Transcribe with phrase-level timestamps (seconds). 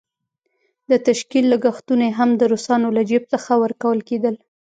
[0.89, 4.35] د تشکيل لګښتونه یې هم د روسانو له جېب څخه ورکول کېدل.